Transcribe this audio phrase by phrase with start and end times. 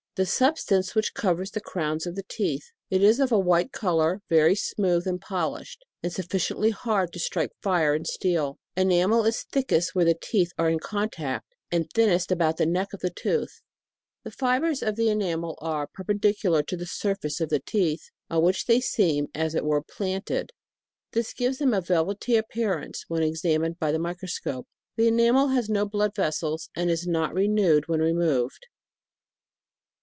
[0.15, 2.65] The sub stance which covers the crowns of the teeth.
[2.89, 7.19] It is of a white colour, very smooth, and polished, and suf ficiently hard to
[7.19, 8.59] strike fire with steel.
[8.75, 12.89] Enamel is thickest where the teeth are in contact, and thin nest about the neck
[12.91, 13.61] of the tooth.
[14.25, 16.03] The fibres of the enamel are per.
[16.03, 20.51] pendicular to the surface of the teeth, on which they seem, as it were, planted.
[21.13, 24.67] This gives them a velvety appearance when examined by the microscope.
[24.97, 28.67] The enamel has no blood vessels, and is not re newed when removed.